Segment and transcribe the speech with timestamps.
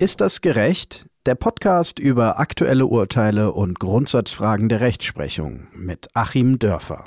[0.00, 1.04] Ist das gerecht?
[1.26, 7.04] Der Podcast über aktuelle Urteile und Grundsatzfragen der Rechtsprechung mit Achim Dörfer.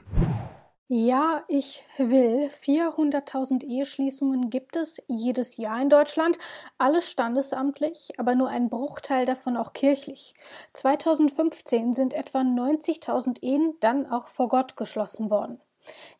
[0.89, 2.51] Ja, ich will.
[2.51, 6.37] 400.000 Eheschließungen gibt es jedes Jahr in Deutschland,
[6.77, 10.35] alles standesamtlich, aber nur ein Bruchteil davon auch kirchlich.
[10.73, 15.59] 2015 sind etwa 90.000 Ehen dann auch vor Gott geschlossen worden.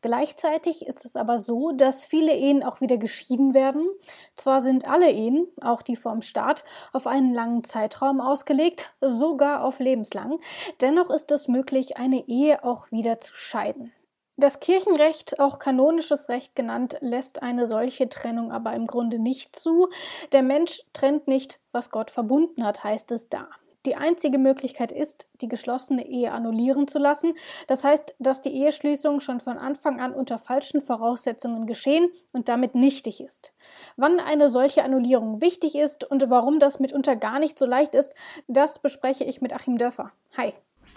[0.02, 3.88] Gleichzeitig ist es aber so, dass viele Ehen auch wieder geschieden werden.
[4.36, 9.80] Zwar sind alle Ehen, auch die vom Staat, auf einen langen Zeitraum ausgelegt, sogar auf
[9.80, 10.40] lebenslang,
[10.82, 13.92] dennoch ist es möglich, eine Ehe auch wieder zu scheiden.
[14.36, 19.90] Das Kirchenrecht, auch kanonisches Recht genannt, lässt eine solche Trennung aber im Grunde nicht zu.
[20.32, 23.48] Der Mensch trennt nicht, was Gott verbunden hat, heißt es da.
[23.86, 27.34] Die einzige Möglichkeit ist, die geschlossene Ehe annullieren zu lassen.
[27.68, 32.76] Das heißt, dass die Eheschließung schon von Anfang an unter falschen Voraussetzungen geschehen und damit
[32.76, 33.54] nichtig ist.
[33.98, 38.14] Wann eine solche Annullierung wichtig ist und warum das mitunter gar nicht so leicht ist,
[38.48, 40.12] das bespreche ich mit Achim Dörfer.
[40.38, 40.54] Hi.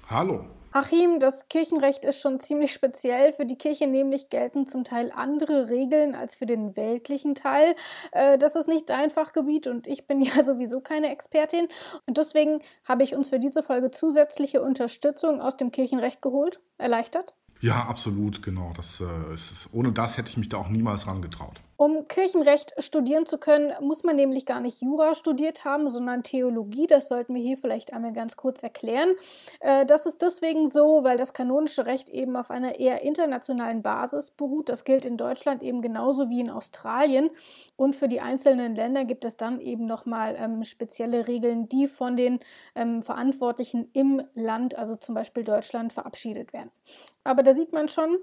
[0.09, 0.45] Hallo.
[0.77, 3.33] Achim, das Kirchenrecht ist schon ziemlich speziell.
[3.33, 7.75] Für die Kirche nämlich gelten zum Teil andere Regeln als für den weltlichen Teil.
[8.13, 11.69] Äh, das ist nicht dein Fachgebiet und ich bin ja sowieso keine Expertin.
[12.07, 16.61] Und deswegen habe ich uns für diese Folge zusätzliche Unterstützung aus dem Kirchenrecht geholt.
[16.77, 17.33] Erleichtert?
[17.63, 18.69] Ja, absolut, genau.
[18.77, 21.63] Das, äh, ist, ohne das hätte ich mich da auch niemals rangetraut.
[21.77, 26.87] Um Kirchenrecht studieren zu können, muss man nämlich gar nicht Jura studiert haben, sondern Theologie.
[26.87, 29.15] Das sollten wir hier vielleicht einmal ganz kurz erklären.
[29.61, 34.31] Äh, das ist deswegen so, weil das kanonische Recht eben auf einer eher internationalen Basis
[34.31, 34.69] beruht.
[34.69, 37.31] Das gilt in Deutschland eben genauso wie in Australien.
[37.77, 42.17] Und für die einzelnen Länder gibt es dann eben nochmal ähm, spezielle Regeln, die von
[42.17, 42.41] den
[42.75, 46.71] ähm, Verantwortlichen im Land, also zum Beispiel Deutschland, verabschiedet werden.
[47.25, 48.19] Aber da sieht man schon,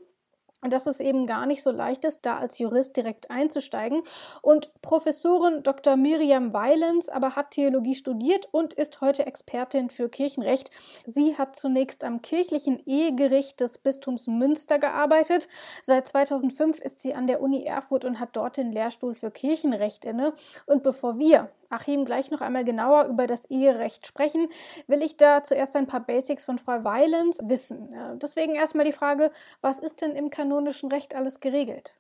[0.70, 4.02] dass es eben gar nicht so leicht ist, da als Jurist direkt einzusteigen.
[4.42, 5.96] Und Professorin Dr.
[5.96, 10.72] Miriam Weilens aber hat Theologie studiert und ist heute Expertin für Kirchenrecht.
[11.08, 15.48] Sie hat zunächst am kirchlichen Ehegericht des Bistums Münster gearbeitet.
[15.82, 20.06] Seit 2005 ist sie an der Uni Erfurt und hat dort den Lehrstuhl für Kirchenrecht
[20.06, 20.34] inne.
[20.66, 24.48] Und bevor wir Achim gleich noch einmal genauer über das Eherecht sprechen,
[24.88, 27.90] will ich da zuerst ein paar Basics von Frau Weilens wissen.
[28.22, 31.98] Deswegen erstmal die Frage, was ist denn im kanonischen Recht alles geregelt?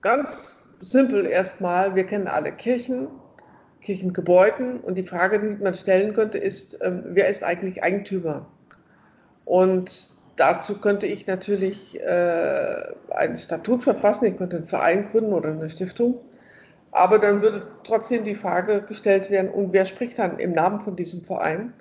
[0.00, 3.08] Ganz simpel erstmal, wir kennen alle Kirchen,
[3.80, 8.46] Kirchengebäuden und die Frage, die man stellen könnte, ist, ähm, wer ist eigentlich Eigentümer?
[9.44, 15.50] Und dazu könnte ich natürlich äh, ein Statut verfassen, ich könnte einen Verein gründen oder
[15.50, 16.20] eine Stiftung
[16.96, 20.96] aber dann würde trotzdem die Frage gestellt werden, und wer spricht dann im Namen von
[20.96, 21.72] diesem Verein?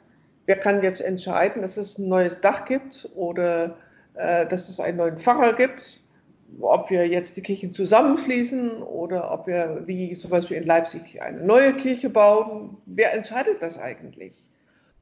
[0.45, 3.75] Wer kann jetzt entscheiden, dass es ein neues Dach gibt oder
[4.13, 5.99] äh, dass es einen neuen Pfarrer gibt?
[6.61, 11.41] Ob wir jetzt die Kirchen zusammenschließen oder ob wir, wie zum Beispiel in Leipzig, eine
[11.41, 12.77] neue Kirche bauen.
[12.85, 14.47] Wer entscheidet das eigentlich?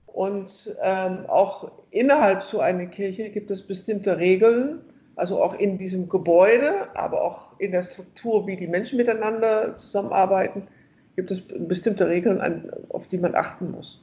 [0.06, 4.82] Und ähm, auch innerhalb so einer Kirche gibt es bestimmte Regeln,
[5.16, 10.68] also auch in diesem Gebäude, aber auch in der Struktur, wie die Menschen miteinander zusammenarbeiten,
[11.16, 14.02] gibt es bestimmte Regeln, auf die man achten muss.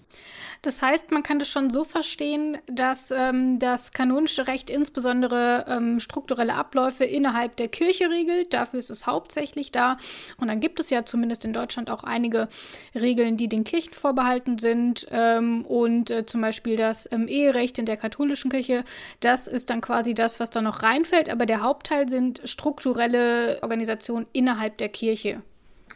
[0.63, 6.01] Das heißt, man kann das schon so verstehen, dass ähm, das kanonische Recht insbesondere ähm,
[6.01, 8.53] strukturelle Abläufe innerhalb der Kirche regelt.
[8.53, 9.97] Dafür ist es hauptsächlich da.
[10.37, 12.49] Und dann gibt es ja zumindest in Deutschland auch einige
[12.95, 15.07] Regeln, die den Kirchen vorbehalten sind.
[15.11, 18.85] Ähm, und äh, zum Beispiel das ähm, Eherecht in der katholischen Kirche,
[19.21, 21.31] das ist dann quasi das, was da noch reinfällt.
[21.31, 25.41] Aber der Hauptteil sind strukturelle Organisationen innerhalb der Kirche.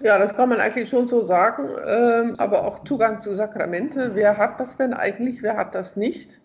[0.01, 1.69] Ja, das kann man eigentlich schon so sagen.
[1.87, 4.15] Ähm, aber auch Zugang zu Sakramente.
[4.15, 5.43] Wer hat das denn eigentlich?
[5.43, 6.41] Wer hat das nicht?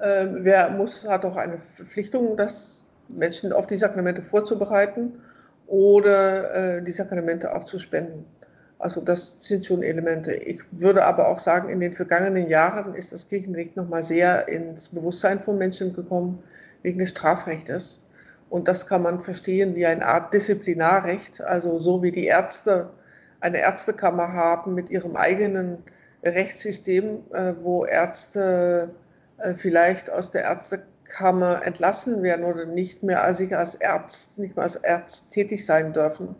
[0.00, 5.20] Ähm, wer muss, hat auch eine Verpflichtung, das Menschen auf die Sakramente vorzubereiten
[5.66, 8.24] oder äh, die Sakramente auch zu spenden.
[8.78, 10.32] Also das sind schon Elemente.
[10.32, 14.88] Ich würde aber auch sagen, in den vergangenen Jahren ist das Kirchenrecht nochmal sehr ins
[14.88, 16.42] Bewusstsein von Menschen gekommen
[16.82, 18.02] wegen des Strafrechtes.
[18.50, 22.90] Und das kann man verstehen wie eine Art Disziplinarrecht, also so wie die Ärzte
[23.38, 25.78] eine Ärztekammer haben mit ihrem eigenen
[26.22, 28.90] Rechtssystem, äh, wo Ärzte
[29.38, 34.64] äh, vielleicht aus der Ärztekammer entlassen werden oder nicht mehr sich als Arzt, nicht mehr
[34.64, 36.34] als Arzt tätig sein dürfen.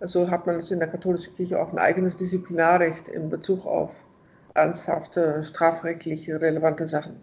[0.00, 3.92] So hat man es in der katholischen Kirche auch ein eigenes Disziplinarrecht in Bezug auf
[4.58, 7.20] ernsthafte strafrechtliche relevante Sachen.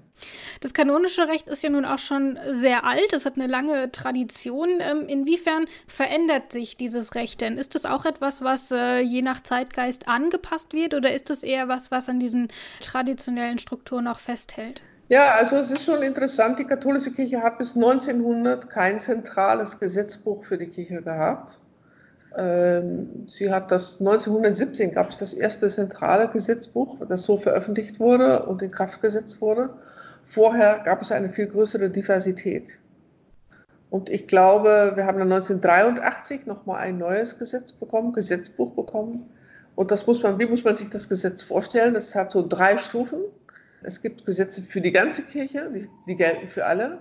[0.62, 4.70] Das kanonische Recht ist ja nun auch schon sehr alt, es hat eine lange Tradition.
[4.80, 7.58] Ähm, inwiefern verändert sich dieses Recht denn?
[7.58, 11.68] Ist das auch etwas, was äh, je nach Zeitgeist angepasst wird oder ist das eher
[11.68, 12.48] was, was an diesen
[12.82, 14.82] traditionellen Strukturen auch festhält?
[15.08, 20.44] Ja, also es ist schon interessant, die katholische Kirche hat bis 1900 kein zentrales Gesetzbuch
[20.44, 21.60] für die Kirche gehabt.
[22.38, 28.46] Ähm, sie hat das 1917 gab es das erste zentrale Gesetzbuch, das so veröffentlicht wurde
[28.46, 29.70] und in Kraft gesetzt wurde.
[30.24, 32.80] Vorher gab es eine viel größere Diversität.
[33.90, 39.30] Und ich glaube, wir haben dann 1983 nochmal ein neues Gesetz bekommen, Gesetzbuch bekommen.
[39.76, 41.94] Und das muss man, wie muss man sich das Gesetz vorstellen?
[41.94, 43.20] Das hat so drei Stufen.
[43.84, 46.98] Es gibt Gesetze für die ganze Kirche, die, die gelten für alle.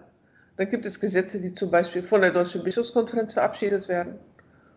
[0.56, 4.18] Dann gibt es Gesetze, die zum Beispiel von der Deutschen Bischofskonferenz verabschiedet werden.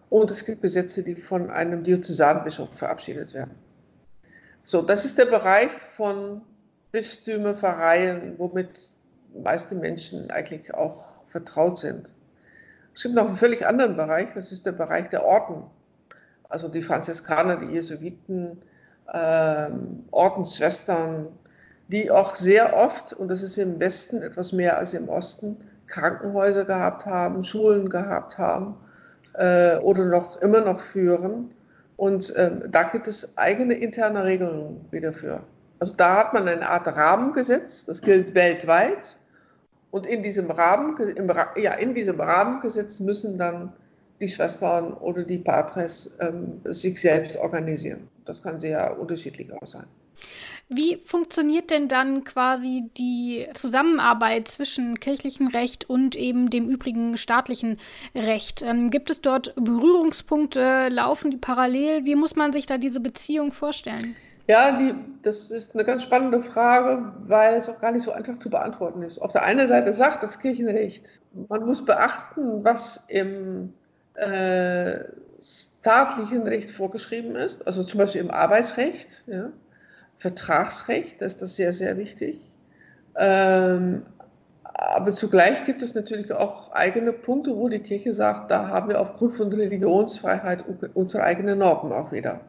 [0.10, 3.56] Und es gibt Gesetze, die von einem Diözesanbischof verabschiedet werden.
[4.64, 6.42] So, das ist der Bereich von
[6.92, 8.94] Bistümer, Pfarreien, womit
[9.44, 12.12] meiste Menschen eigentlich auch vertraut sind.
[12.94, 15.64] Es gibt noch einen völlig anderen Bereich, das ist der Bereich der Orden.
[16.50, 18.62] Also die Franziskaner, die Jesuiten,
[19.14, 21.28] ähm, Ordensschwestern,
[21.90, 25.58] die auch sehr oft, und das ist im Westen etwas mehr als im Osten,
[25.88, 28.76] Krankenhäuser gehabt haben, Schulen gehabt haben
[29.38, 31.52] äh, oder noch immer noch führen.
[31.96, 35.42] Und ähm, da gibt es eigene interne Regelungen wieder für.
[35.80, 39.18] Also da hat man eine Art Rahmengesetz, das gilt weltweit.
[39.90, 43.74] Und in diesem, Rahmen, im, ja, in diesem Rahmengesetz müssen dann
[44.20, 48.08] die Schwestern oder die Patres ähm, sich selbst organisieren.
[48.26, 49.86] Das kann sehr unterschiedlich auch sein.
[50.70, 57.80] Wie funktioniert denn dann quasi die Zusammenarbeit zwischen kirchlichem Recht und eben dem übrigen staatlichen
[58.14, 58.64] Recht?
[58.64, 60.90] Ähm, gibt es dort Berührungspunkte?
[60.90, 62.04] Laufen die parallel?
[62.04, 64.18] Wie muss man sich da diese Beziehung vorstellen?
[64.48, 64.94] Ja, die,
[65.24, 69.04] das ist eine ganz spannende Frage, weil es auch gar nicht so einfach zu beantworten
[69.04, 69.20] ist.
[69.20, 73.74] Auf der einen Seite sagt das Kirchenrecht, man muss beachten, was im
[74.16, 75.00] äh,
[75.42, 79.24] staatlichen Recht vorgeschrieben ist, also zum Beispiel im Arbeitsrecht.
[79.28, 79.50] Ja.
[80.18, 82.40] Vertragsrecht, da ist das sehr, sehr wichtig.
[83.16, 84.04] Ähm,
[84.64, 89.02] aber zugleich gibt es natürlich auch eigene Punkte, wo die Kirche sagt, da haben wir
[89.02, 92.42] aufgrund von Religionsfreiheit unsere eigenen Normen auch wieder.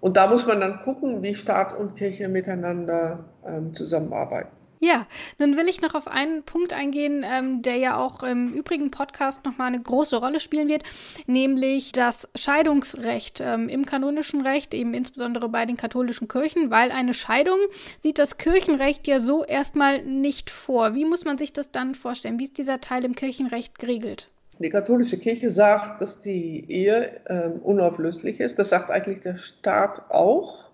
[0.00, 4.55] Und da muss man dann gucken, wie Staat und Kirche miteinander ähm, zusammenarbeiten.
[4.80, 5.06] Ja,
[5.38, 9.44] nun will ich noch auf einen Punkt eingehen, ähm, der ja auch im übrigen Podcast
[9.44, 10.82] nochmal eine große Rolle spielen wird,
[11.26, 17.14] nämlich das Scheidungsrecht ähm, im kanonischen Recht, eben insbesondere bei den katholischen Kirchen, weil eine
[17.14, 17.58] Scheidung
[17.98, 20.94] sieht das Kirchenrecht ja so erstmal nicht vor.
[20.94, 22.38] Wie muss man sich das dann vorstellen?
[22.38, 24.28] Wie ist dieser Teil im Kirchenrecht geregelt?
[24.58, 28.58] Die katholische Kirche sagt, dass die Ehe ähm, unauflöslich ist.
[28.58, 30.65] Das sagt eigentlich der Staat auch.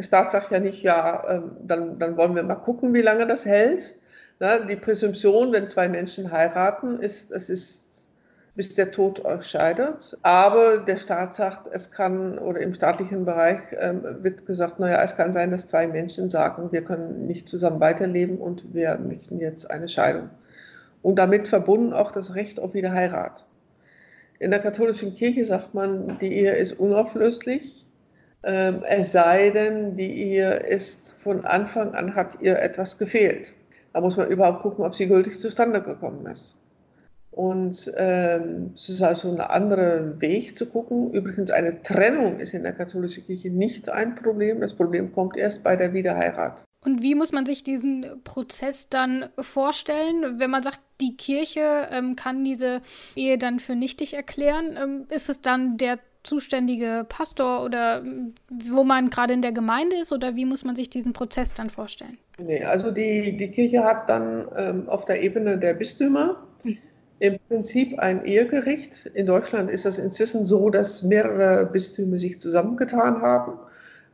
[0.00, 3.26] Der Staat sagt ja nicht, ja, ähm, dann, dann wollen wir mal gucken, wie lange
[3.26, 3.96] das hält.
[4.40, 8.08] die Präsumption, wenn zwei Menschen heiraten, ist, es ist,
[8.54, 10.16] bis der Tod euch scheidet.
[10.22, 15.18] Aber der Staat sagt, es kann, oder im staatlichen Bereich ähm, wird gesagt, naja, es
[15.18, 19.70] kann sein, dass zwei Menschen sagen, wir können nicht zusammen weiterleben und wir möchten jetzt
[19.70, 20.30] eine Scheidung.
[21.02, 23.44] Und damit verbunden auch das Recht auf Wiederheirat.
[24.38, 27.84] In der katholischen Kirche sagt man, die Ehe ist unauflöslich
[28.42, 33.52] ähm, es sei denn, die Ehe ist von Anfang an hat ihr etwas gefehlt.
[33.92, 36.56] Da muss man überhaupt gucken, ob sie gültig zustande gekommen ist.
[37.32, 41.12] Und ähm, es ist also ein anderer Weg zu gucken.
[41.12, 44.60] Übrigens, eine Trennung ist in der katholischen Kirche nicht ein Problem.
[44.60, 46.64] Das Problem kommt erst bei der Wiederheirat.
[46.84, 52.16] Und wie muss man sich diesen Prozess dann vorstellen, wenn man sagt, die Kirche ähm,
[52.16, 52.80] kann diese
[53.14, 54.78] Ehe dann für nichtig erklären?
[54.80, 58.04] Ähm, ist es dann der zuständige Pastor oder
[58.48, 61.70] wo man gerade in der Gemeinde ist oder wie muss man sich diesen Prozess dann
[61.70, 62.18] vorstellen?
[62.38, 66.36] Nee, also die, die Kirche hat dann ähm, auf der Ebene der Bistümer
[67.20, 69.06] im Prinzip ein Ehegericht.
[69.14, 73.58] In Deutschland ist das inzwischen so, dass mehrere Bistümer sich zusammengetan haben.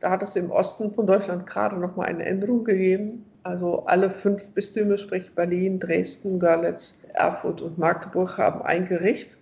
[0.01, 3.25] Da hat es im Osten von Deutschland gerade noch mal eine Änderung gegeben.
[3.43, 9.37] Also alle fünf Bistümer, sprich Berlin, Dresden, Görlitz, Erfurt und Magdeburg, haben ein Gericht.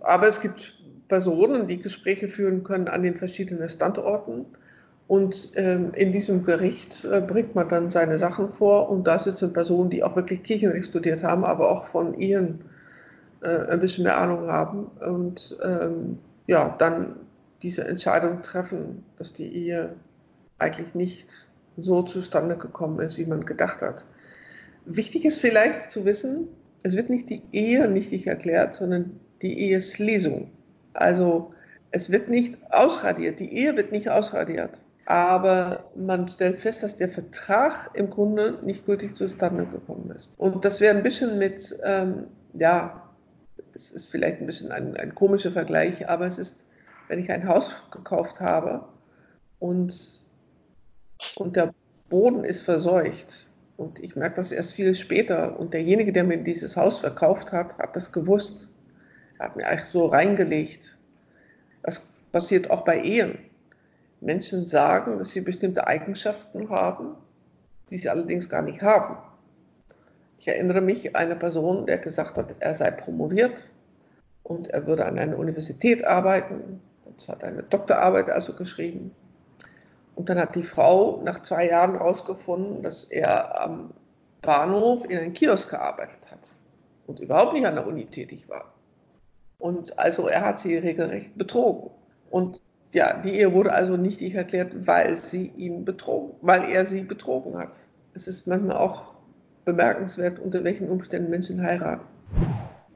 [0.00, 0.79] Aber es gibt
[1.10, 4.46] Personen, die Gespräche führen können an den verschiedenen Standorten.
[5.08, 8.88] Und ähm, in diesem Gericht äh, bringt man dann seine Sachen vor.
[8.88, 12.60] Und da sitzen Personen, die auch wirklich Kirchenrecht studiert haben, aber auch von ihren
[13.42, 14.86] äh, ein bisschen mehr Ahnung haben.
[15.00, 17.16] Und ähm, ja, dann
[17.60, 19.94] diese Entscheidung treffen, dass die Ehe
[20.58, 24.04] eigentlich nicht so zustande gekommen ist, wie man gedacht hat.
[24.86, 26.48] Wichtig ist vielleicht zu wissen,
[26.82, 30.50] es wird nicht die Ehe nichtig erklärt, sondern die Eheslesung.
[30.92, 31.52] Also
[31.90, 34.70] es wird nicht ausradiert, die Ehe wird nicht ausradiert.
[35.06, 40.38] Aber man stellt fest, dass der Vertrag im Grunde nicht gültig zustande gekommen ist.
[40.38, 43.10] Und das wäre ein bisschen mit, ähm, ja,
[43.74, 46.66] es ist vielleicht ein bisschen ein, ein komischer Vergleich, aber es ist,
[47.08, 48.84] wenn ich ein Haus gekauft habe
[49.58, 50.24] und,
[51.34, 51.74] und der
[52.08, 56.76] Boden ist verseucht und ich merke das erst viel später und derjenige, der mir dieses
[56.76, 58.69] Haus verkauft hat, hat das gewusst
[59.40, 60.98] hat mir eigentlich so reingelegt.
[61.82, 63.38] Das passiert auch bei Ehen.
[64.20, 67.16] Menschen sagen, dass sie bestimmte Eigenschaften haben,
[67.88, 69.16] die sie allerdings gar nicht haben.
[70.38, 73.66] Ich erinnere mich an eine Person, der gesagt hat, er sei promoviert
[74.42, 76.80] und er würde an einer Universität arbeiten.
[77.04, 79.14] Und hat eine Doktorarbeit also geschrieben.
[80.14, 83.90] Und dann hat die Frau nach zwei Jahren herausgefunden, dass er am
[84.42, 86.54] Bahnhof in einem Kiosk gearbeitet hat
[87.06, 88.72] und überhaupt nicht an der Uni tätig war.
[89.60, 91.90] Und also er hat sie regelrecht betrogen.
[92.30, 92.60] Und
[92.92, 97.56] ja, die Ehe wurde also nichtig erklärt, weil sie ihn betrogen, weil er sie betrogen
[97.56, 97.78] hat.
[98.14, 99.14] Es ist manchmal auch
[99.64, 102.04] bemerkenswert, unter welchen Umständen Menschen heiraten.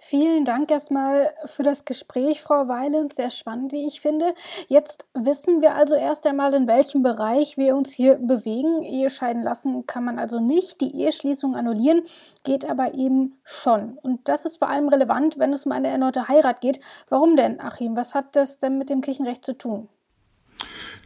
[0.07, 3.15] Vielen Dank erstmal für das Gespräch, Frau Weiland.
[3.15, 4.35] Sehr spannend, wie ich finde.
[4.69, 8.83] Jetzt wissen wir also erst einmal, in welchem Bereich wir uns hier bewegen.
[8.83, 10.83] Ehe scheiden lassen kann man also nicht.
[10.83, 12.03] Die Eheschließung annullieren
[12.43, 13.97] geht aber eben schon.
[14.03, 16.81] Und das ist vor allem relevant, wenn es um eine erneute Heirat geht.
[17.09, 17.97] Warum denn, Achim?
[17.97, 19.89] Was hat das denn mit dem Kirchenrecht zu tun?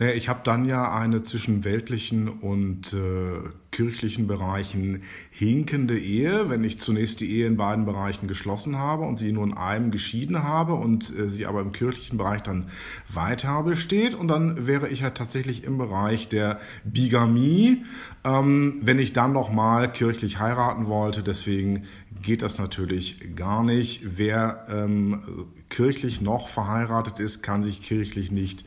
[0.00, 3.48] Naja, ich habe dann ja eine zwischen weltlichen und äh,
[3.78, 9.20] kirchlichen Bereichen hinkende Ehe, wenn ich zunächst die Ehe in beiden Bereichen geschlossen habe und
[9.20, 12.70] sie nur in einem geschieden habe und äh, sie aber im kirchlichen Bereich dann
[13.08, 14.16] weiter besteht.
[14.16, 17.84] Und dann wäre ich ja tatsächlich im Bereich der Bigamie,
[18.24, 21.22] ähm, wenn ich dann nochmal kirchlich heiraten wollte.
[21.22, 21.84] Deswegen
[22.20, 24.18] geht das natürlich gar nicht.
[24.18, 25.22] Wer ähm,
[25.68, 28.64] kirchlich noch verheiratet ist, kann sich kirchlich nicht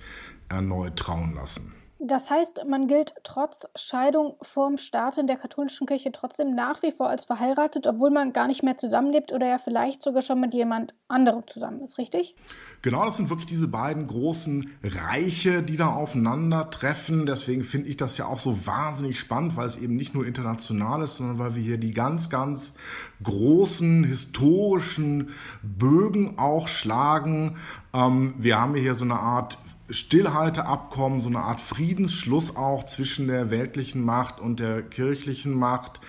[0.48, 1.81] erneut trauen lassen.
[2.04, 6.92] Das heißt, man gilt trotz Scheidung vorm Staat in der katholischen Kirche trotzdem nach wie
[6.92, 10.56] vor als verheiratet, obwohl man gar nicht mehr zusammenlebt oder ja vielleicht sogar schon mit
[10.56, 12.36] jemand anderem zusammen ist, richtig?
[12.82, 17.28] Genau, das sind wirklich diese beiden großen Reiche, die da aufeinandertreffen.
[17.28, 21.04] Deswegen finde ich das ja auch so wahnsinnig spannend, weil es eben nicht nur international
[21.04, 22.74] ist, sondern weil wir hier die ganz, ganz
[23.22, 25.30] großen historischen
[25.62, 27.58] Bögen auch schlagen.
[27.94, 29.60] Ähm, wir haben hier so eine Art
[29.92, 36.02] Stillhalteabkommen, so eine Art Friedensschluss auch zwischen der weltlichen Macht und der kirchlichen Macht,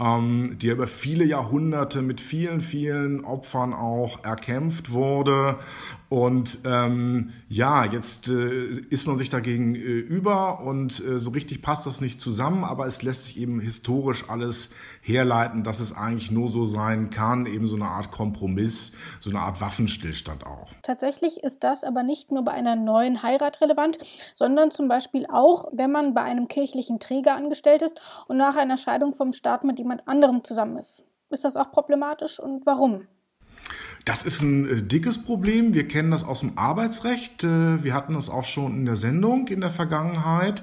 [0.00, 5.56] ähm, die über viele Jahrhunderte mit vielen, vielen Opfern auch erkämpft wurde.
[6.08, 11.60] Und ähm, ja, jetzt äh, ist man sich dagegen äh, über und äh, so richtig
[11.60, 14.70] passt das nicht zusammen, aber es lässt sich eben historisch alles
[15.00, 19.40] herleiten, dass es eigentlich nur so sein kann, eben so eine Art Kompromiss, so eine
[19.40, 20.70] Art Waffenstillstand auch.
[20.82, 23.98] Tatsächlich ist das aber nicht nur bei einer neuen Heirat relevant,
[24.34, 28.76] sondern zum Beispiel auch, wenn man bei einem kirchlichen Träger angestellt ist und nach einer
[28.76, 31.04] Scheidung vom Staat mit jemand anderem zusammen ist.
[31.30, 33.06] Ist das auch problematisch und warum?
[34.04, 35.72] Das ist ein äh, dickes Problem.
[35.72, 37.42] Wir kennen das aus dem Arbeitsrecht.
[37.42, 40.62] Äh, wir hatten das auch schon in der Sendung in der Vergangenheit,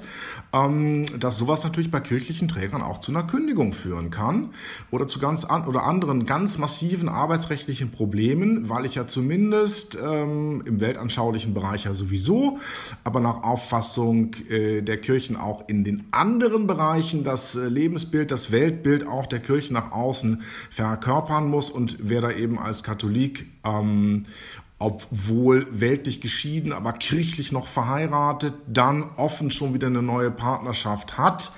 [0.54, 4.50] ähm, dass sowas natürlich bei kirchlichen Trägern auch zu einer Kündigung führen kann
[4.92, 10.62] oder zu ganz an oder anderen ganz massiven arbeitsrechtlichen Problemen, weil ich ja zumindest ähm,
[10.68, 12.60] im weltanschaulichen Bereich ja sowieso,
[13.04, 19.08] aber nach Auffassung äh, der Kirchen auch in den anderen Bereichen das Lebensbild, das Weltbild
[19.08, 24.26] auch der Kirchen nach außen verkörpern muss und wer da eben als Katholik Krieg, ähm,
[24.80, 31.52] obwohl weltlich geschieden, aber kirchlich noch verheiratet, dann offen schon wieder eine neue Partnerschaft hat.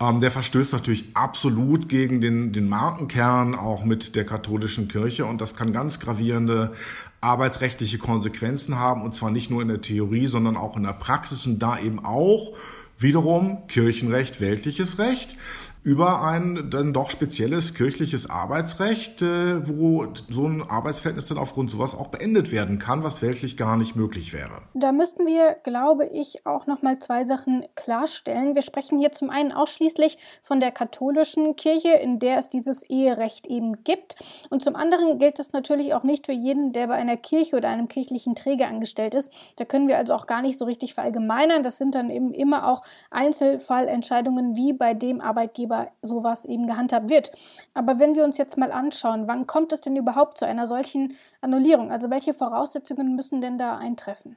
[0.00, 5.40] Ähm, der verstößt natürlich absolut gegen den, den Markenkern auch mit der katholischen Kirche und
[5.40, 6.72] das kann ganz gravierende
[7.20, 11.46] arbeitsrechtliche Konsequenzen haben und zwar nicht nur in der Theorie, sondern auch in der Praxis
[11.46, 12.52] und da eben auch
[12.98, 15.36] wiederum Kirchenrecht, weltliches Recht
[15.82, 21.96] über ein dann doch spezielles kirchliches Arbeitsrecht, äh, wo so ein Arbeitsverhältnis dann aufgrund sowas
[21.96, 24.62] auch beendet werden kann, was weltlich gar nicht möglich wäre.
[24.74, 28.54] Da müssten wir, glaube ich, auch noch mal zwei Sachen klarstellen.
[28.54, 33.48] Wir sprechen hier zum einen ausschließlich von der katholischen Kirche, in der es dieses Eherecht
[33.48, 34.16] eben gibt,
[34.50, 37.68] und zum anderen gilt das natürlich auch nicht für jeden, der bei einer Kirche oder
[37.68, 39.32] einem kirchlichen Träger angestellt ist.
[39.56, 41.62] Da können wir also auch gar nicht so richtig verallgemeinern.
[41.62, 47.08] Das sind dann eben immer auch Einzelfallentscheidungen wie bei dem Arbeitgeber Arbeitgeber sowas eben gehandhabt
[47.08, 47.32] wird.
[47.74, 51.14] Aber wenn wir uns jetzt mal anschauen, wann kommt es denn überhaupt zu einer solchen
[51.40, 51.90] Annullierung?
[51.90, 54.36] Also welche Voraussetzungen müssen denn da eintreffen?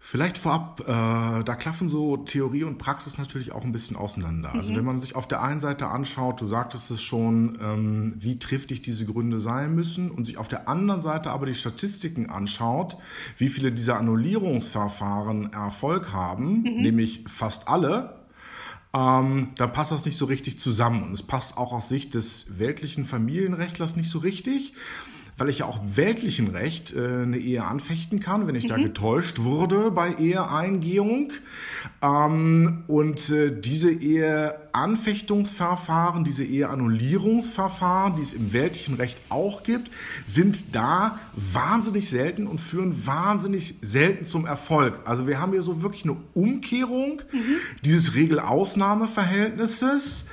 [0.00, 4.50] Vielleicht vorab, äh, da klaffen so Theorie und Praxis natürlich auch ein bisschen auseinander.
[4.50, 4.60] Also mhm.
[4.60, 8.38] Also wenn man sich auf der einen Seite anschaut, du sagtest es schon, ähm, wie
[8.38, 12.96] triftig diese Gründe sein müssen und sich auf der anderen Seite aber die Statistiken anschaut,
[13.38, 16.80] wie viele dieser Annullierungsverfahren Erfolg haben, mhm.
[16.80, 18.17] nämlich fast alle,
[18.98, 21.02] ähm, dann passt das nicht so richtig zusammen.
[21.04, 24.72] Und es passt auch aus Sicht des weltlichen Familienrechtlers nicht so richtig,
[25.36, 28.68] weil ich ja auch weltlichen Recht äh, eine Ehe anfechten kann, wenn ich mhm.
[28.68, 31.32] da getäuscht wurde bei Eheeingehung.
[32.02, 33.92] Ähm, und äh, diese
[34.78, 39.92] Eheanfechtungsverfahren, diese Eheannullierungsverfahren, die es im weltlichen Recht auch gibt,
[40.24, 45.00] sind da wahnsinnig selten und führen wahnsinnig selten zum Erfolg.
[45.04, 47.56] Also wir haben hier so wirklich eine Umkehrung mhm.
[47.84, 50.26] dieses Regel-Ausnahme-Verhältnisses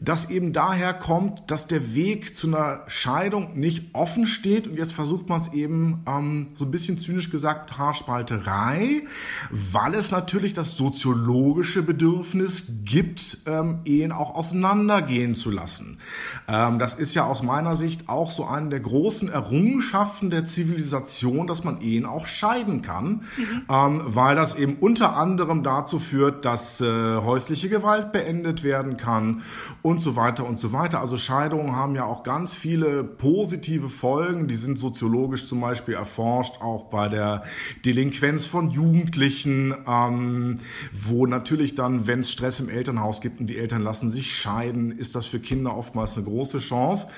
[0.00, 4.92] das eben daher kommt, dass der Weg zu einer Scheidung nicht offen steht und jetzt
[4.92, 9.02] versucht man es eben ähm, so ein bisschen zynisch gesagt Haarspalterei,
[9.50, 15.98] weil es natürlich das soziologische Bedürfnis gibt, ähm, Ehen auch auseinandergehen zu lassen.
[16.46, 21.46] Ähm, das ist ja aus meiner Sicht auch so eine der großen Errungenschaften der Zivilisation,
[21.46, 23.62] dass man Ehen auch scheiden kann, mhm.
[23.70, 29.42] ähm, weil das eben unter anderem dazu führt, dass äh, häusliche Gewalt beendet werden kann
[29.82, 31.00] und so weiter und so weiter.
[31.00, 34.48] Also Scheidungen haben ja auch ganz viele positive Folgen.
[34.48, 37.42] Die sind soziologisch zum Beispiel erforscht, auch bei der
[37.84, 40.56] Delinquenz von Jugendlichen, ähm,
[40.92, 44.90] wo natürlich dann, wenn es Stress im Elternhaus gibt und die Eltern lassen sich scheiden,
[44.90, 47.08] ist das für Kinder oftmals eine große Chance.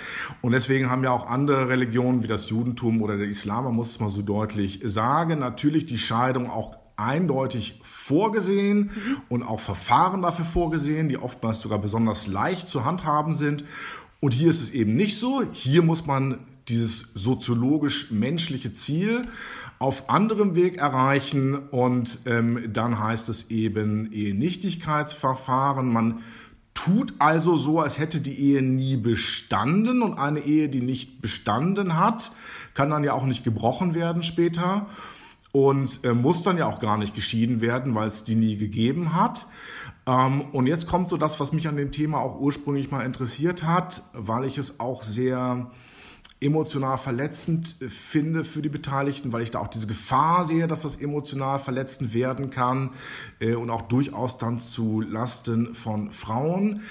[0.40, 3.90] Und deswegen haben ja auch andere Religionen wie das Judentum oder der Islam, man muss
[3.90, 8.90] es mal so deutlich sagen, natürlich die Scheidung auch eindeutig vorgesehen
[9.29, 13.64] und auch Verfahren dafür vorgesehen, die oftmals sogar besonders leicht zu handhaben sind.
[14.21, 15.43] Und hier ist es eben nicht so.
[15.50, 19.26] Hier muss man dieses soziologisch-menschliche Ziel
[19.79, 25.90] auf anderem Weg erreichen und ähm, dann heißt es eben Ehenichtigkeitsverfahren.
[25.90, 26.21] Man
[26.84, 31.99] tut also so, als hätte die Ehe nie bestanden und eine Ehe, die nicht bestanden
[31.99, 32.32] hat,
[32.75, 34.87] kann dann ja auch nicht gebrochen werden später
[35.52, 39.14] und äh, muss dann ja auch gar nicht geschieden werden, weil es die nie gegeben
[39.14, 39.46] hat.
[40.06, 43.64] Ähm, und jetzt kommt so das, was mich an dem Thema auch ursprünglich mal interessiert
[43.64, 45.70] hat, weil ich es auch sehr
[46.40, 50.97] emotional verletzend finde für die Beteiligten, weil ich da auch diese Gefahr sehe, dass das
[50.97, 52.90] emotional verletzend werden kann
[53.40, 56.82] äh, und auch durchaus dann zu Lasten von Frauen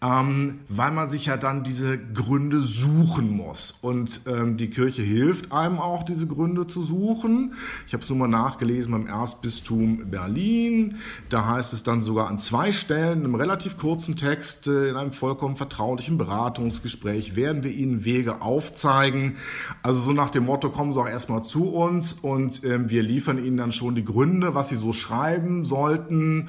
[0.00, 3.76] ähm, weil man sich ja dann diese Gründe suchen muss.
[3.82, 7.54] Und ähm, die Kirche hilft einem auch, diese Gründe zu suchen.
[7.86, 10.96] Ich habe es nur mal nachgelesen beim Erzbistum Berlin.
[11.30, 14.96] Da heißt es dann sogar an zwei Stellen, in einem relativ kurzen Text, äh, in
[14.96, 19.36] einem vollkommen vertraulichen Beratungsgespräch, werden wir Ihnen Wege aufzeigen.
[19.82, 23.42] Also so nach dem Motto, kommen Sie auch erstmal zu uns und ähm, wir liefern
[23.44, 26.48] Ihnen dann schon die Gründe, was Sie so schreiben sollten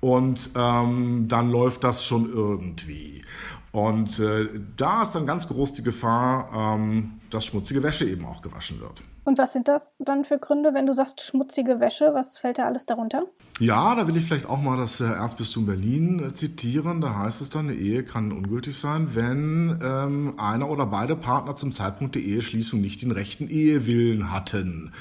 [0.00, 3.22] und ähm, dann läuft das schon irgendwie.
[3.72, 8.42] Und äh, da ist dann ganz groß die Gefahr, ähm, dass schmutzige Wäsche eben auch
[8.42, 9.02] gewaschen wird.
[9.24, 12.12] Und was sind das dann für Gründe, wenn du sagst schmutzige Wäsche?
[12.14, 13.24] Was fällt da alles darunter?
[13.58, 17.02] Ja, da will ich vielleicht auch mal das äh, Erzbistum Berlin äh, zitieren.
[17.02, 21.54] Da heißt es dann, eine Ehe kann ungültig sein, wenn ähm, einer oder beide Partner
[21.54, 24.92] zum Zeitpunkt der Eheschließung nicht den rechten Ehewillen hatten.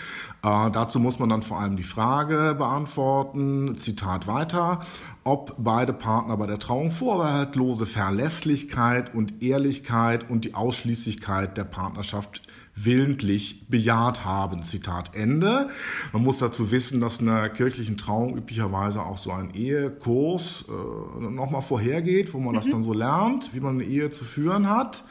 [0.44, 4.82] Äh, dazu muss man dann vor allem die Frage beantworten, Zitat weiter,
[5.24, 12.42] ob beide Partner bei der Trauung vorbehaltlose Verlässlichkeit und Ehrlichkeit und die Ausschließlichkeit der Partnerschaft
[12.86, 14.64] willentlich bejaht haben.
[14.64, 15.70] Zitat Ende.
[16.14, 21.62] Man muss dazu wissen, dass einer kirchlichen Trauung üblicherweise auch so ein Ehekurs äh, nochmal
[21.62, 22.58] vorhergeht, wo man mhm.
[22.58, 25.04] das dann so lernt, wie man eine Ehe zu führen hat.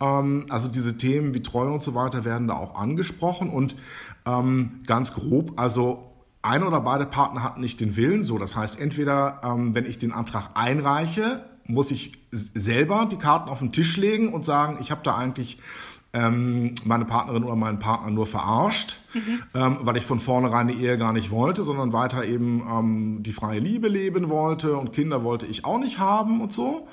[0.00, 3.76] Ähm, also diese Themen wie Treue und so weiter werden da auch angesprochen und
[4.26, 6.08] ähm, ganz grob, also
[6.42, 9.98] ein oder beide Partner hatten nicht den Willen, so das heißt entweder, ähm, wenn ich
[9.98, 14.90] den Antrag einreiche, muss ich selber die Karten auf den Tisch legen und sagen, ich
[14.90, 15.58] habe da eigentlich
[16.12, 19.42] ähm, meine Partnerin oder meinen Partner nur verarscht, mhm.
[19.54, 23.32] ähm, weil ich von vornherein die Ehe gar nicht wollte, sondern weiter eben ähm, die
[23.32, 26.86] freie Liebe leben wollte und Kinder wollte ich auch nicht haben und so.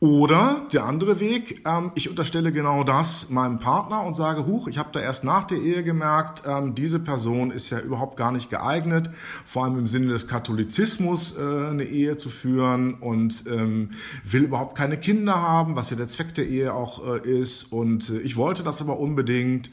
[0.00, 4.78] Oder der andere Weg, ähm, ich unterstelle genau das meinem Partner und sage, huch, ich
[4.78, 8.48] habe da erst nach der Ehe gemerkt, ähm, diese Person ist ja überhaupt gar nicht
[8.48, 9.10] geeignet,
[9.44, 13.90] vor allem im Sinne des Katholizismus äh, eine Ehe zu führen und ähm,
[14.22, 17.64] will überhaupt keine Kinder haben, was ja der Zweck der Ehe auch äh, ist.
[17.64, 19.72] Und äh, ich wollte das aber unbedingt.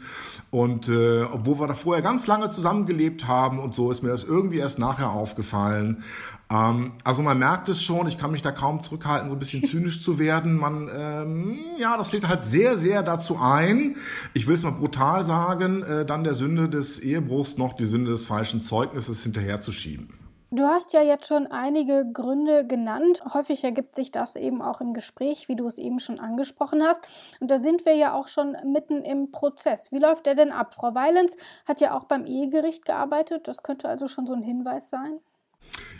[0.49, 4.23] Und äh, obwohl wir da vorher ganz lange zusammengelebt haben und so, ist mir das
[4.23, 6.03] irgendwie erst nachher aufgefallen.
[6.49, 9.63] Ähm, also man merkt es schon, ich kann mich da kaum zurückhalten, so ein bisschen
[9.69, 10.55] zynisch zu werden.
[10.55, 13.97] Man, ähm, ja, das lädt halt sehr, sehr dazu ein.
[14.33, 18.09] Ich will es mal brutal sagen, äh, dann der Sünde des Ehebruchs noch die Sünde
[18.09, 20.24] des falschen Zeugnisses hinterherzuschieben.
[20.51, 23.23] Du hast ja jetzt schon einige Gründe genannt.
[23.33, 27.37] Häufig ergibt sich das eben auch im Gespräch, wie du es eben schon angesprochen hast.
[27.39, 29.91] Und da sind wir ja auch schon mitten im Prozess.
[29.91, 30.73] Wie läuft der denn ab?
[30.73, 31.35] Frau Weilens
[31.67, 33.47] hat ja auch beim Ehegericht gearbeitet.
[33.47, 35.19] Das könnte also schon so ein Hinweis sein.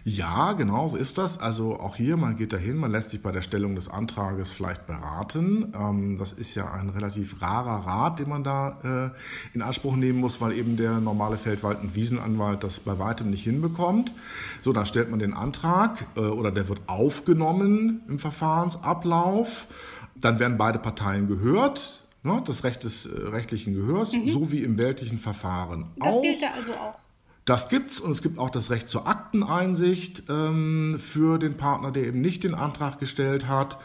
[0.07, 1.39] Ja, genau so ist das.
[1.39, 4.85] Also auch hier, man geht dahin, man lässt sich bei der Stellung des Antrages vielleicht
[4.85, 5.73] beraten.
[5.75, 10.19] Ähm, das ist ja ein relativ rarer Rat, den man da äh, in Anspruch nehmen
[10.19, 14.13] muss, weil eben der normale Feldwald- und Wiesenanwalt das bei weitem nicht hinbekommt.
[14.61, 19.65] So, dann stellt man den Antrag äh, oder der wird aufgenommen im Verfahrensablauf.
[20.13, 24.29] Dann werden beide Parteien gehört ne, des Recht des äh, rechtlichen Gehörs, mhm.
[24.29, 25.93] so wie im weltlichen Verfahren.
[25.97, 26.21] Das auch.
[26.21, 27.04] gilt da also auch.
[27.45, 32.05] Das gibt's und es gibt auch das Recht zur Akteneinsicht ähm, für den Partner, der
[32.05, 33.77] eben nicht den Antrag gestellt hat.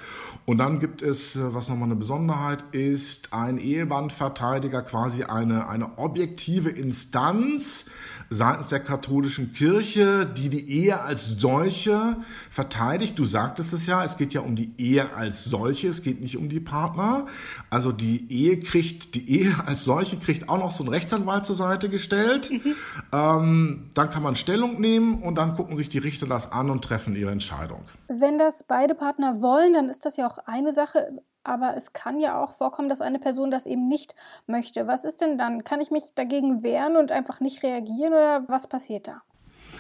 [0.47, 5.99] Und dann gibt es, äh, was nochmal eine Besonderheit ist, ein Ehebandverteidiger, quasi eine, eine
[5.99, 7.85] objektive Instanz
[8.33, 12.17] seitens der katholischen Kirche, die die Ehe als solche
[12.49, 13.19] verteidigt.
[13.19, 16.37] Du sagtest es ja, es geht ja um die Ehe als solche, es geht nicht
[16.37, 17.27] um die Partner.
[17.71, 21.57] Also die Ehe kriegt, die Ehe als solche kriegt auch noch so ein Rechtsanwalt zur
[21.57, 22.51] Seite gestellt.
[22.53, 22.75] Mhm.
[23.13, 23.50] Ähm,
[23.95, 27.15] dann kann man Stellung nehmen und dann gucken sich die Richter das an und treffen
[27.17, 27.83] ihre Entscheidung.
[28.09, 32.21] Wenn das beide Partner wollen, dann ist das ja auch eine Sache, aber es kann
[32.21, 34.15] ja auch vorkommen, dass eine Person das eben nicht
[34.47, 34.87] möchte.
[34.87, 35.65] Was ist denn dann?
[35.65, 39.23] Kann ich mich dagegen wehren und einfach nicht reagieren oder was passiert da?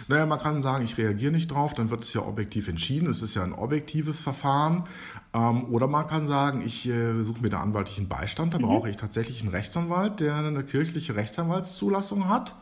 [0.09, 3.09] Naja, man kann sagen, ich reagiere nicht drauf, dann wird es ja objektiv entschieden.
[3.09, 4.85] Es ist ja ein objektives Verfahren.
[5.33, 8.55] Ähm, oder man kann sagen, ich äh, suche mir da anwaltlichen Beistand.
[8.55, 8.63] Da mhm.
[8.63, 12.55] brauche ich tatsächlich einen Rechtsanwalt, der eine kirchliche Rechtsanwaltszulassung hat.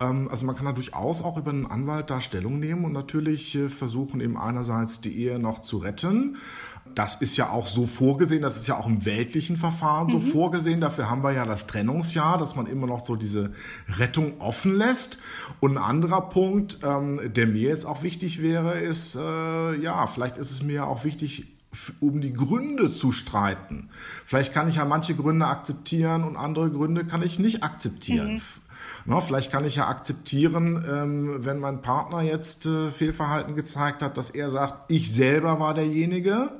[0.00, 3.54] Ähm, also man kann da durchaus auch über einen Anwalt da Stellung nehmen und natürlich
[3.54, 6.36] äh, versuchen eben einerseits die Ehe noch zu retten.
[6.98, 10.10] Das ist ja auch so vorgesehen, das ist ja auch im weltlichen Verfahren mhm.
[10.10, 10.80] so vorgesehen.
[10.80, 13.52] Dafür haben wir ja das Trennungsjahr, dass man immer noch so diese
[13.88, 15.20] Rettung offen lässt.
[15.60, 20.38] Und ein anderer Punkt, ähm, der mir jetzt auch wichtig wäre, ist, äh, ja, vielleicht
[20.38, 21.46] ist es mir auch wichtig,
[22.00, 23.90] um die Gründe zu streiten.
[24.24, 28.32] Vielleicht kann ich ja manche Gründe akzeptieren und andere Gründe kann ich nicht akzeptieren.
[28.32, 28.40] Mhm.
[29.04, 34.16] Na, vielleicht kann ich ja akzeptieren, ähm, wenn mein Partner jetzt äh, Fehlverhalten gezeigt hat,
[34.16, 36.50] dass er sagt, ich selber war derjenige,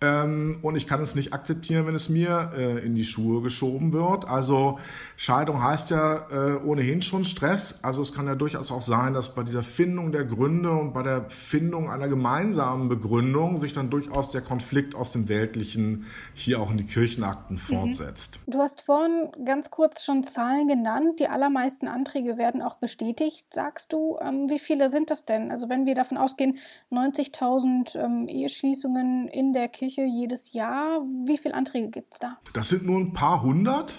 [0.00, 3.92] ähm, und ich kann es nicht akzeptieren, wenn es mir äh, in die Schuhe geschoben
[3.92, 4.28] wird.
[4.28, 4.78] Also
[5.16, 7.80] Scheidung heißt ja äh, ohnehin schon Stress.
[7.82, 11.02] Also es kann ja durchaus auch sein, dass bei dieser Findung der Gründe und bei
[11.02, 16.70] der Findung einer gemeinsamen Begründung sich dann durchaus der Konflikt aus dem Weltlichen hier auch
[16.70, 17.58] in die Kirchenakten mhm.
[17.58, 18.38] fortsetzt.
[18.46, 21.18] Du hast vorhin ganz kurz schon Zahlen genannt.
[21.18, 24.16] Die allermeisten Anträge werden auch bestätigt, sagst du.
[24.20, 25.50] Ähm, wie viele sind das denn?
[25.50, 26.58] Also wenn wir davon ausgehen,
[26.92, 31.00] 90.000 ähm, Eheschließungen in der Kirche Kirche jedes Jahr.
[31.24, 32.38] Wie viele Anträge gibt es da?
[32.52, 33.94] Das sind nur ein paar hundert.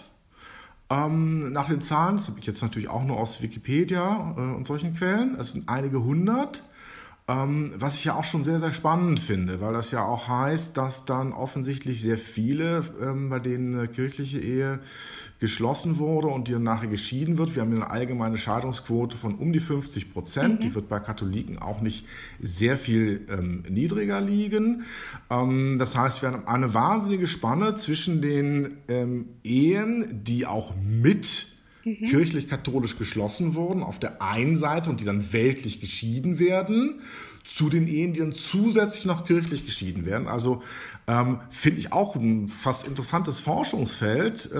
[0.91, 4.65] Ähm, nach den Zahlen, das habe ich jetzt natürlich auch nur aus Wikipedia äh, und
[4.65, 6.63] solchen Quellen, es sind einige hundert.
[7.29, 10.75] Ähm, was ich ja auch schon sehr, sehr spannend finde, weil das ja auch heißt,
[10.75, 14.79] dass dann offensichtlich sehr viele, ähm, bei denen eine kirchliche Ehe
[15.39, 17.53] geschlossen wurde und die dann nachher geschieden wird.
[17.53, 20.55] Wir haben eine allgemeine Scheidungsquote von um die 50 Prozent.
[20.55, 20.59] Mhm.
[20.61, 22.07] Die wird bei Katholiken auch nicht
[22.41, 24.85] sehr viel ähm, niedriger liegen.
[25.29, 31.47] Ähm, das heißt, wir haben eine wahnsinnige Spanne zwischen den ähm, Ehen, die auch mit
[31.83, 32.05] mhm.
[32.05, 37.01] kirchlich-katholisch geschlossen wurden, auf der einen Seite und die dann weltlich geschieden werden,
[37.43, 40.27] zu den Ehen, die dann zusätzlich noch kirchlich geschieden werden.
[40.27, 40.61] Also
[41.07, 44.55] ähm, finde ich auch ein fast interessantes Forschungsfeld, äh,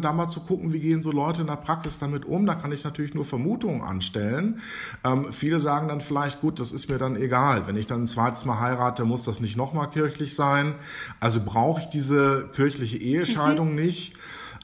[0.00, 2.44] da mal zu gucken, wie gehen so Leute in der Praxis damit um.
[2.44, 4.60] Da kann ich natürlich nur Vermutungen anstellen.
[5.04, 7.66] Ähm, viele sagen dann vielleicht, gut, das ist mir dann egal.
[7.66, 10.74] Wenn ich dann ein zweites Mal heirate, muss das nicht nochmal kirchlich sein.
[11.20, 13.76] Also brauche ich diese kirchliche Ehescheidung mhm.
[13.76, 14.14] nicht.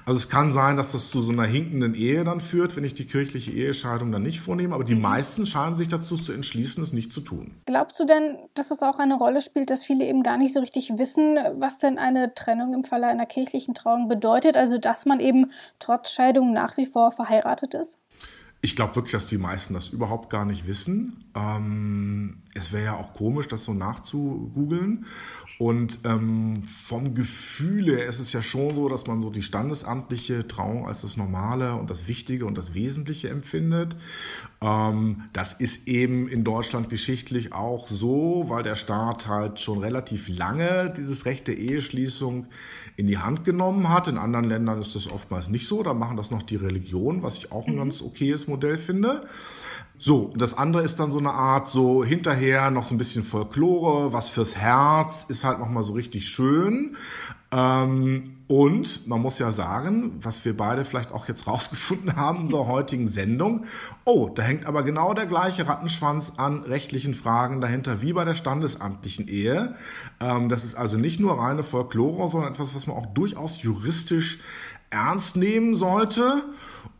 [0.08, 2.94] Also es kann sein, dass das zu so einer hinkenden Ehe dann führt, wenn ich
[2.94, 4.74] die kirchliche Ehescheidung dann nicht vornehme.
[4.74, 5.02] Aber die mhm.
[5.02, 7.60] meisten scheinen sich dazu zu entschließen, es nicht zu tun.
[7.66, 10.60] Glaubst du denn, dass es auch eine Rolle spielt, dass viele eben gar nicht so
[10.60, 14.56] richtig wissen, was denn eine Trennung im Falle einer kirchlichen Trauung bedeutet?
[14.56, 17.98] Also dass man eben trotz Scheidung nach wie vor verheiratet ist?
[18.60, 21.24] Ich glaube wirklich, dass die meisten das überhaupt gar nicht wissen.
[21.36, 25.06] Ähm, es wäre ja auch komisch, das so nachzugoogeln.
[25.58, 30.46] Und ähm, vom Gefühl her ist es ja schon so, dass man so die standesamtliche
[30.46, 33.96] Trauung als das Normale und das Wichtige und das Wesentliche empfindet.
[34.60, 40.28] Ähm, das ist eben in Deutschland geschichtlich auch so, weil der Staat halt schon relativ
[40.28, 42.46] lange dieses Recht der Eheschließung
[42.98, 44.08] in die Hand genommen hat.
[44.08, 45.84] In anderen Ländern ist das oftmals nicht so.
[45.84, 47.78] Da machen das noch die Religionen, was ich auch ein mhm.
[47.78, 49.22] ganz okayes Modell finde.
[49.98, 54.12] So, das andere ist dann so eine Art so hinterher noch so ein bisschen Folklore,
[54.12, 56.96] was fürs Herz ist halt noch mal so richtig schön.
[57.52, 62.42] Ähm, und man muss ja sagen, was wir beide vielleicht auch jetzt rausgefunden haben in
[62.44, 63.66] unserer heutigen Sendung,
[64.04, 68.34] oh, da hängt aber genau der gleiche Rattenschwanz an rechtlichen Fragen dahinter wie bei der
[68.34, 69.74] standesamtlichen Ehe.
[70.20, 74.38] Ähm, das ist also nicht nur reine Folklore, sondern etwas, was man auch durchaus juristisch
[74.88, 76.42] ernst nehmen sollte.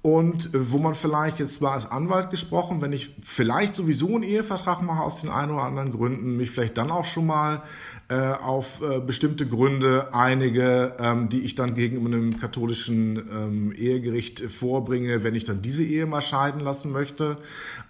[0.01, 4.23] Und äh, wo man vielleicht jetzt mal als Anwalt gesprochen, wenn ich vielleicht sowieso einen
[4.23, 7.63] Ehevertrag mache aus den ein oder anderen Gründen, mich vielleicht dann auch schon mal
[8.09, 14.41] äh, auf äh, bestimmte Gründe einige, ähm, die ich dann gegenüber einem katholischen ähm, Ehegericht
[14.41, 17.37] vorbringe, wenn ich dann diese Ehe mal scheiden lassen möchte.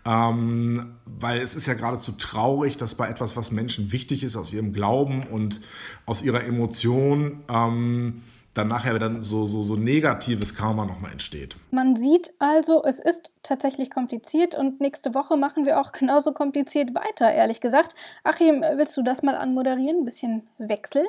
[0.07, 4.53] Ähm, weil es ist ja geradezu traurig, dass bei etwas, was Menschen wichtig ist, aus
[4.53, 5.61] ihrem Glauben und
[6.07, 8.23] aus ihrer Emotion, ähm,
[8.59, 11.57] dann nachher dann so, so, so negatives Karma nochmal entsteht.
[11.71, 16.95] Man sieht also, es ist tatsächlich kompliziert und nächste Woche machen wir auch genauso kompliziert
[16.95, 17.95] weiter, ehrlich gesagt.
[18.25, 20.01] Achim, willst du das mal anmoderieren?
[20.01, 21.07] Ein bisschen wechseln?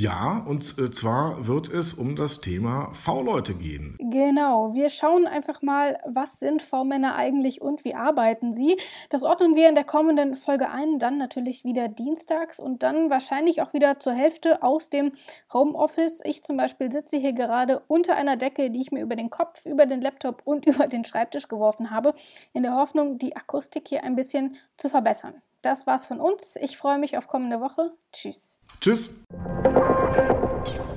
[0.00, 3.96] Ja, und äh, zwar wird es um das Thema V-Leute gehen.
[3.98, 8.76] Genau, wir schauen einfach mal, was sind V-Männer eigentlich und wie arbeiten sie.
[9.10, 13.60] Das ordnen wir in der kommenden Folge ein, dann natürlich wieder dienstags und dann wahrscheinlich
[13.60, 15.14] auch wieder zur Hälfte aus dem
[15.52, 16.20] Homeoffice.
[16.22, 19.66] Ich zum Beispiel sitze hier gerade unter einer Decke, die ich mir über den Kopf,
[19.66, 22.14] über den Laptop und über den Schreibtisch geworfen habe,
[22.52, 25.42] in der Hoffnung, die Akustik hier ein bisschen zu verbessern.
[25.62, 26.56] Das war's von uns.
[26.62, 27.90] Ich freue mich auf kommende Woche.
[28.12, 28.60] Tschüss.
[28.80, 29.10] Tschüss.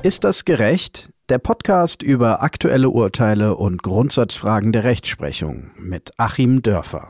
[0.03, 1.09] Ist das gerecht?
[1.29, 7.07] Der Podcast über aktuelle Urteile und Grundsatzfragen der Rechtsprechung mit Achim Dörfer.